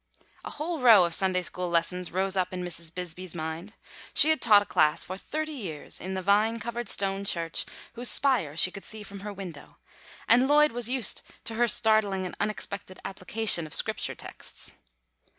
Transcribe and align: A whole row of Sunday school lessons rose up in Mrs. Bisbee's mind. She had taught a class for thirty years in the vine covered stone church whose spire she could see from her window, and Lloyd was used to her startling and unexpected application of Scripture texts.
A 0.43 0.49
whole 0.49 0.79
row 0.79 1.03
of 1.05 1.13
Sunday 1.13 1.43
school 1.43 1.69
lessons 1.69 2.11
rose 2.11 2.35
up 2.35 2.51
in 2.55 2.63
Mrs. 2.63 2.91
Bisbee's 2.91 3.35
mind. 3.35 3.75
She 4.15 4.31
had 4.31 4.41
taught 4.41 4.63
a 4.63 4.65
class 4.65 5.03
for 5.03 5.15
thirty 5.15 5.51
years 5.51 5.99
in 6.01 6.15
the 6.15 6.23
vine 6.23 6.59
covered 6.59 6.89
stone 6.89 7.23
church 7.23 7.67
whose 7.93 8.09
spire 8.09 8.57
she 8.57 8.71
could 8.71 8.83
see 8.83 9.03
from 9.03 9.19
her 9.19 9.31
window, 9.31 9.77
and 10.27 10.47
Lloyd 10.47 10.71
was 10.71 10.89
used 10.89 11.21
to 11.43 11.53
her 11.53 11.67
startling 11.67 12.25
and 12.25 12.35
unexpected 12.39 12.99
application 13.05 13.67
of 13.67 13.75
Scripture 13.75 14.15
texts. 14.15 14.71